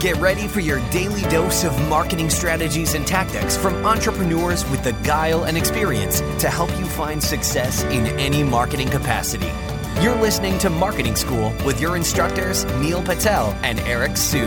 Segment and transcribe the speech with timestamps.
[0.00, 4.92] Get ready for your daily dose of marketing strategies and tactics from entrepreneurs with the
[5.02, 9.50] guile and experience to help you find success in any marketing capacity.
[10.02, 14.46] You're listening to Marketing School with your instructors, Neil Patel and Eric Siu.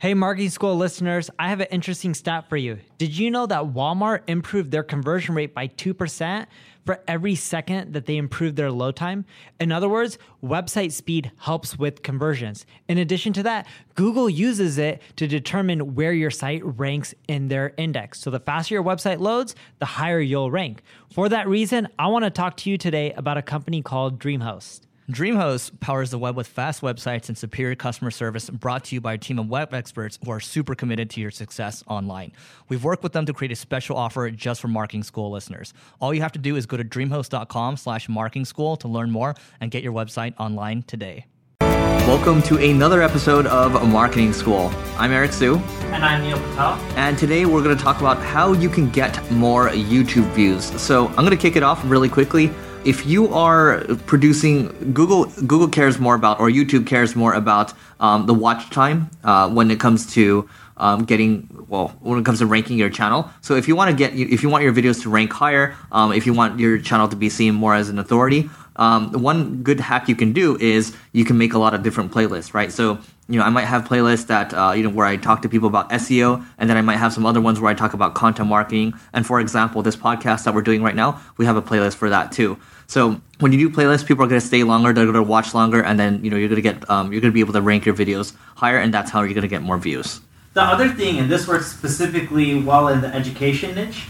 [0.00, 2.78] Hey, Marketing School listeners, I have an interesting stat for you.
[2.98, 6.46] Did you know that Walmart improved their conversion rate by 2%?
[6.88, 9.26] For every second that they improve their load time.
[9.60, 12.64] In other words, website speed helps with conversions.
[12.88, 17.74] In addition to that, Google uses it to determine where your site ranks in their
[17.76, 18.20] index.
[18.20, 20.80] So the faster your website loads, the higher you'll rank.
[21.12, 24.87] For that reason, I want to talk to you today about a company called DreamHost.
[25.10, 29.14] DreamHost powers the web with fast websites and superior customer service brought to you by
[29.14, 32.30] a team of web experts who are super committed to your success online.
[32.68, 35.72] We've worked with them to create a special offer just for marketing school listeners.
[35.98, 39.34] All you have to do is go to dreamhost.com slash marketing school to learn more
[39.62, 41.24] and get your website online today.
[41.60, 44.70] Welcome to another episode of Marketing School.
[44.98, 45.56] I'm Eric Siu.
[45.90, 46.74] And I'm Neil Patel.
[46.96, 50.64] And today we're going to talk about how you can get more YouTube views.
[50.78, 52.50] So I'm going to kick it off really quickly
[52.84, 58.26] if you are producing Google Google cares more about or YouTube cares more about um,
[58.26, 62.46] the watch time uh, when it comes to um, getting well when it comes to
[62.46, 63.30] ranking your channel.
[63.40, 66.12] So if you want to get if you want your videos to rank higher, um,
[66.12, 69.80] if you want your channel to be seen more as an authority, um, one good
[69.80, 72.72] hack you can do is you can make a lot of different playlists, right?
[72.72, 75.48] So you know I might have playlists that uh, you know where I talk to
[75.48, 78.14] people about SEO, and then I might have some other ones where I talk about
[78.14, 78.94] content marketing.
[79.12, 82.08] And for example, this podcast that we're doing right now, we have a playlist for
[82.10, 82.58] that too.
[82.86, 85.54] So when you do playlists, people are going to stay longer, they're going to watch
[85.54, 87.52] longer, and then you know you're going to get um, you're going to be able
[87.52, 90.20] to rank your videos higher, and that's how you're going to get more views.
[90.54, 94.06] The other thing, and this works specifically well in the education niche,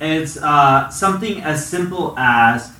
[0.00, 2.72] is uh, something as simple as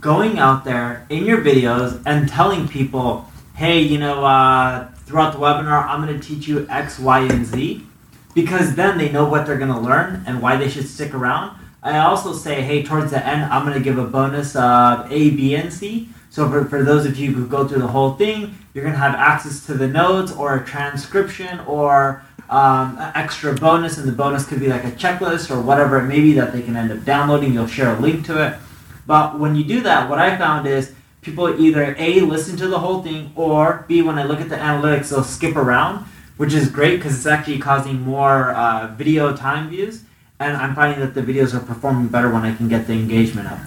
[0.00, 3.29] going out there in your videos and telling people,
[3.60, 7.44] hey, you know, uh, throughout the webinar, I'm going to teach you X, Y, and
[7.44, 7.84] Z,
[8.34, 11.58] because then they know what they're going to learn and why they should stick around.
[11.82, 15.30] I also say, hey, towards the end, I'm going to give a bonus of A,
[15.32, 16.08] B, and C.
[16.30, 18.98] So for, for those of you who go through the whole thing, you're going to
[18.98, 24.12] have access to the notes or a transcription or um, an extra bonus, and the
[24.12, 26.90] bonus could be like a checklist or whatever it may be that they can end
[26.92, 27.52] up downloading.
[27.52, 28.58] You'll share a link to it.
[29.06, 32.78] But when you do that, what I found is people either A, listen to the
[32.78, 36.68] whole thing, or B, when I look at the analytics, they'll skip around, which is
[36.68, 40.04] great because it's actually causing more uh, video time views
[40.40, 43.46] and I'm finding that the videos are performing better when I can get the engagement
[43.46, 43.58] up.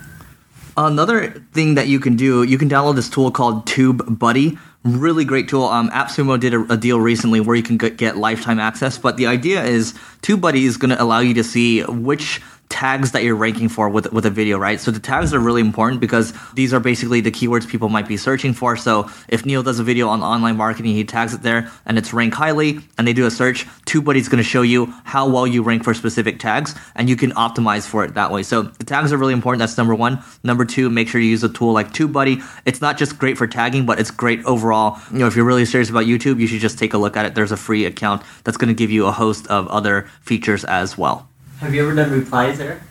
[0.75, 4.57] Another thing that you can do, you can download this tool called Tube Buddy.
[4.83, 5.65] Really great tool.
[5.65, 9.27] Um, AppSumo did a, a, deal recently where you can get lifetime access, but the
[9.27, 9.93] idea is
[10.23, 14.11] TubeBuddy is going to allow you to see which tags that you're ranking for with
[14.11, 14.79] with a video, right?
[14.79, 18.17] So the tags are really important because these are basically the keywords people might be
[18.17, 18.75] searching for.
[18.75, 22.13] So if Neil does a video on online marketing, he tags it there and it's
[22.13, 25.61] ranked highly and they do a search, TubeBuddy's going to show you how well you
[25.61, 28.43] rank for specific tags and you can optimize for it that way.
[28.43, 29.59] So the tags are really important.
[29.59, 30.23] That's number 1.
[30.43, 32.43] Number 2, make sure you use a tool like TubeBuddy.
[32.65, 34.99] It's not just great for tagging, but it's great overall.
[35.11, 37.25] You know, if you're really serious about YouTube, you should just take a look at
[37.25, 37.35] it.
[37.35, 40.97] There's a free account that's going to give you a host of other features as
[40.97, 41.29] well.
[41.63, 42.81] Have you ever done replies there?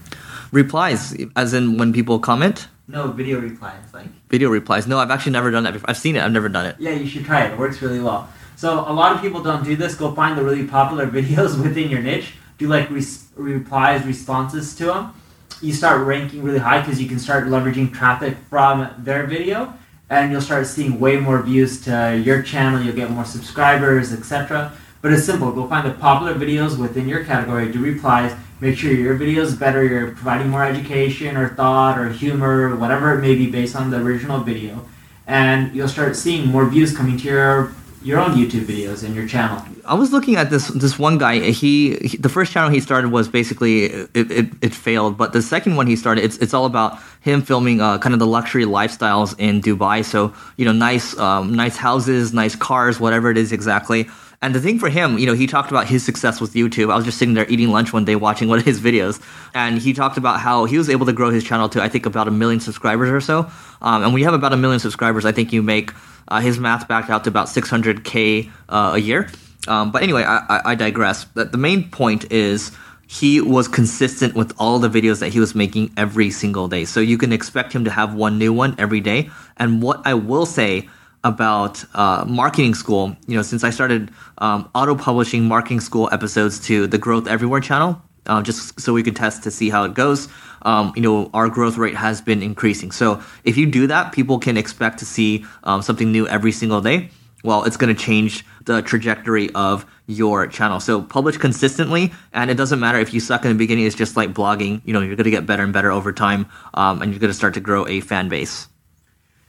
[0.51, 2.69] Replies, as in when people comment?
[2.89, 4.87] No, video replies, like video replies.
[4.87, 5.91] No, I've actually never done that before.
[5.91, 6.23] I've seen it.
[6.23, 6.77] I've never done it.
[6.79, 7.53] Yeah, you should try it.
[7.53, 8.31] It works really well.
[8.57, 9.95] So a lot of people don't do this.
[9.95, 12.33] Go find the really popular videos within your niche.
[12.57, 15.15] Do like res- replies, responses to them.
[15.61, 19.75] You start ranking really high because you can start leveraging traffic from their video,
[20.09, 22.81] and you'll start seeing way more views to your channel.
[22.81, 24.73] You'll get more subscribers, etc.
[25.03, 25.53] But it's simple.
[25.53, 27.71] Go find the popular videos within your category.
[27.71, 32.11] Do replies make sure your video is better, you're providing more education or thought or
[32.11, 34.87] humor, whatever it may be based on the original video.
[35.27, 37.75] And you'll start seeing more views coming to your
[38.05, 39.65] your own YouTube videos and your channel.
[39.85, 41.39] I was looking at this this one guy.
[41.39, 45.43] He, he the first channel he started was basically it, it, it, failed, but the
[45.43, 48.65] second one he started, it's it's all about him filming uh, kind of the luxury
[48.65, 50.05] lifestyles in Dubai.
[50.05, 54.09] So you know, nice um, nice houses, nice cars, whatever it is exactly.
[54.43, 56.93] And the thing for him, you know, he talked about his success with YouTube.
[56.93, 59.23] I was just sitting there eating lunch one day watching one of his videos,
[59.55, 62.05] and he talked about how he was able to grow his channel to I think
[62.05, 63.51] about a million subscribers or so.
[63.81, 65.93] Um, and when you have about a million subscribers, I think you make
[66.29, 69.29] uh, his math backed out to about 600k uh, a year.
[69.69, 71.25] Um, but anyway, I, I, I digress.
[71.35, 72.73] The main point is
[73.07, 76.85] he was consistent with all the videos that he was making every single day.
[76.85, 79.31] So you can expect him to have one new one every day.
[79.59, 80.89] And what I will say
[81.25, 86.59] about uh, marketing school, you know, since I started um, auto publishing marketing school episodes
[86.67, 89.95] to the Growth Everywhere channel, uh, just so we can test to see how it
[89.95, 90.29] goes.
[90.63, 92.93] Um, you know, our growth rate has been increasing.
[92.93, 96.81] So if you do that, people can expect to see um, something new every single
[96.81, 97.11] day.
[97.45, 100.79] Well, it's going to change the trajectory of your channel.
[100.79, 103.87] So publish consistently, and it doesn't matter if you suck in the beginning.
[103.87, 104.81] It's just like blogging.
[104.85, 107.31] You know, you're going to get better and better over time, um, and you're going
[107.33, 108.69] to start to grow a fan base.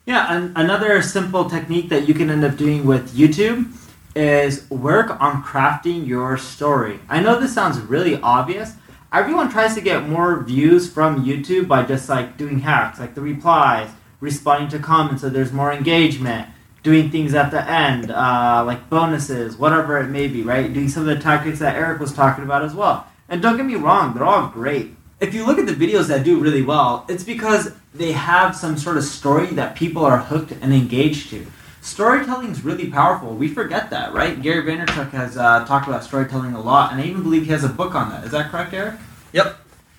[0.06, 3.72] Yeah, and another simple technique that you can end up doing with YouTube
[4.14, 7.00] is work on crafting your story.
[7.08, 8.74] I know this sounds really obvious.
[9.14, 13.22] Everyone tries to get more views from YouTube by just like doing hacks, like the
[13.22, 16.50] replies, responding to comments so there's more engagement,
[16.84, 20.74] doing things at the end, uh, like bonuses, whatever it may be, right?
[20.74, 23.08] Doing some of the tactics that Eric was talking about as well.
[23.30, 24.98] And don't get me wrong, they're all great.
[25.20, 28.78] If you look at the videos that do really well, it's because they have some
[28.78, 31.46] sort of story that people are hooked and engaged to.
[31.82, 33.36] Storytelling is really powerful.
[33.36, 34.42] We forget that, right?
[34.42, 37.64] Gary Vaynerchuk has uh, talked about storytelling a lot, and I even believe he has
[37.64, 38.24] a book on that.
[38.24, 38.96] Is that correct, Eric?
[39.34, 39.58] Yep.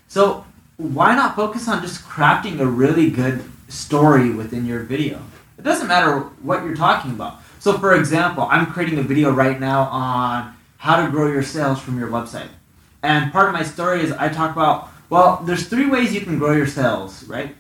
[0.09, 0.45] So
[0.77, 5.21] why not focus on just crafting a really good story within your video?
[5.59, 7.41] It doesn't matter what you're talking about.
[7.61, 11.81] So, for example, I'm creating a video right now on how to grow your sales
[11.81, 12.49] from your website.
[13.03, 16.39] And part of my story is I talk about, well, there's three ways you can
[16.39, 17.55] grow your sales, right?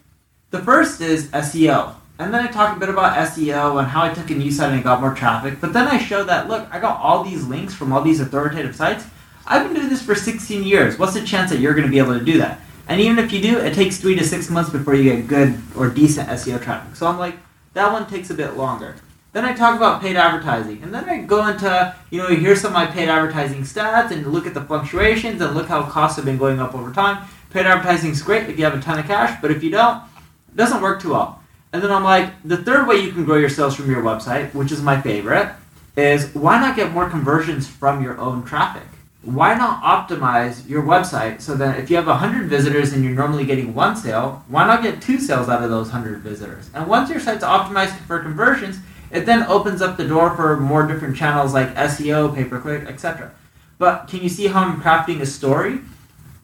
[0.51, 1.95] The first is SEO.
[2.19, 4.73] And then I talk a bit about SEO and how I took a new site
[4.73, 5.61] and got more traffic.
[5.61, 8.77] But then I show that, look, I got all these links from all these authoritative
[8.77, 9.05] sites.
[9.47, 10.99] I've been doing this for 16 years.
[10.99, 12.61] What's the chance that you're going to be able to do that?
[12.87, 15.61] And even if you do, it takes three to six months before you get good
[15.77, 16.95] or decent SEO traffic.
[16.97, 17.37] So I'm like,
[17.73, 18.95] that one takes a bit longer.
[19.33, 22.69] Then I talk about paid advertising, and then I go into, you know, here's some
[22.69, 26.25] of my paid advertising stats, and look at the fluctuations, and look how costs have
[26.25, 27.27] been going up over time.
[27.55, 30.03] Paid advertising is great if you have a ton of cash, but if you don't,
[30.49, 31.41] it doesn't work too well.
[31.73, 34.53] And then I'm like, the third way you can grow your sales from your website,
[34.55, 35.55] which is my favorite,
[35.97, 38.83] is why not get more conversions from your own traffic?
[39.23, 43.47] Why not optimize your website so that if you have 100 visitors and you're normally
[43.47, 46.71] getting one sale, why not get two sales out of those 100 visitors?
[46.75, 48.81] And once your site's optimized for conversions,
[49.13, 52.89] it then opens up the door for more different channels like SEO, pay per click,
[52.89, 53.31] etc.
[53.79, 55.79] But can you see how I'm crafting a story?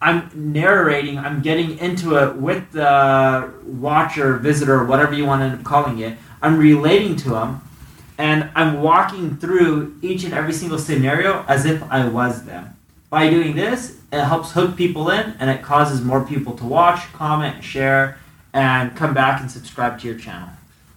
[0.03, 5.59] I'm narrating, I'm getting into it with the watcher, visitor, whatever you want to end
[5.59, 6.17] up calling it.
[6.41, 7.61] I'm relating to them,
[8.17, 12.77] and I'm walking through each and every single scenario as if I was them.
[13.11, 17.01] By doing this, it helps hook people in, and it causes more people to watch,
[17.13, 18.19] comment, share,
[18.55, 20.49] and come back and subscribe to your channel.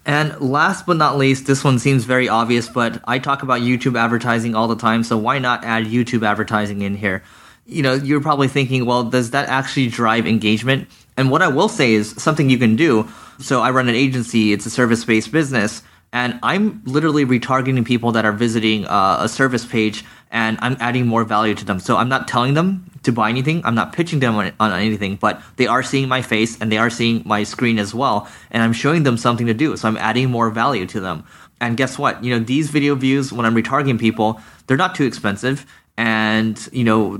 [0.05, 3.97] And last but not least, this one seems very obvious, but I talk about YouTube
[3.97, 7.23] advertising all the time, so why not add YouTube advertising in here?
[7.65, 10.87] You know, you're probably thinking, well, does that actually drive engagement?
[11.15, 13.07] And what I will say is something you can do.
[13.39, 15.81] So I run an agency, it's a service based business,
[16.11, 21.07] and I'm literally retargeting people that are visiting uh, a service page and I'm adding
[21.07, 21.79] more value to them.
[21.79, 25.15] So I'm not telling them to buy anything, I'm not pitching them on, on anything,
[25.15, 28.63] but they are seeing my face and they are seeing my screen as well, and
[28.63, 29.77] I'm showing them something to do.
[29.77, 31.23] So I'm adding more value to them.
[31.61, 32.23] And guess what?
[32.23, 35.65] You know, these video views, when I'm retargeting people, they're not too expensive
[35.97, 37.17] and you know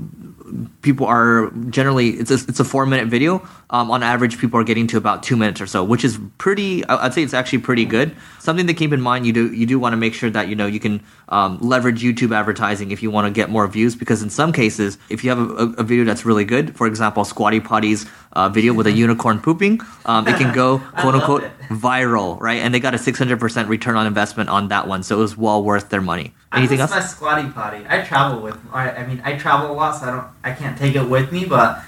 [0.82, 3.46] people are generally it's a, it's a four minute video.
[3.70, 6.84] Um, on average people are getting to about two minutes or so which is pretty
[6.84, 8.14] i'd say it's actually pretty good.
[8.38, 10.54] Something to keep in mind you do you do want to make sure that you
[10.54, 14.22] know you can um, leverage youtube advertising if you want to get more views because
[14.22, 17.60] in some cases if you have a, a video that's really good for example squatty
[17.60, 22.58] potty's uh, video with a unicorn pooping um, it can go quote unquote viral right
[22.58, 25.62] and they got a 600% return on investment on that one so it was well
[25.62, 29.36] worth their money anything else my squatty potty i travel with I, I mean i
[29.36, 31.82] travel a lot so i don't i can't take it with me but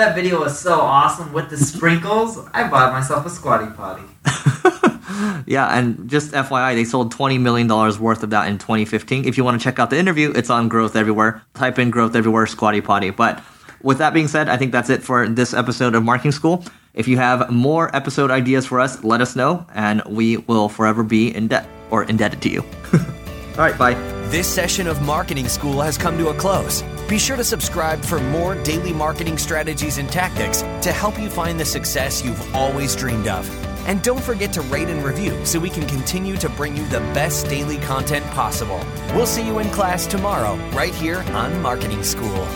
[0.00, 2.38] that video was so awesome with the sprinkles.
[2.52, 4.02] I bought myself a squatty potty.
[5.46, 9.26] yeah, and just FYI, they sold $20 million worth of that in 2015.
[9.26, 11.42] If you want to check out the interview, it's on Growth Everywhere.
[11.54, 13.10] Type in Growth Everywhere Squatty Potty.
[13.10, 13.42] But
[13.82, 16.64] with that being said, I think that's it for this episode of Marketing School.
[16.94, 21.02] If you have more episode ideas for us, let us know, and we will forever
[21.02, 22.64] be in debt or indebted to you.
[22.92, 23.94] All right, bye.
[24.30, 26.82] This session of Marketing School has come to a close.
[27.08, 31.58] Be sure to subscribe for more daily marketing strategies and tactics to help you find
[31.58, 33.48] the success you've always dreamed of.
[33.88, 37.00] And don't forget to rate and review so we can continue to bring you the
[37.12, 38.80] best daily content possible.
[39.14, 42.46] We'll see you in class tomorrow, right here on Marketing School.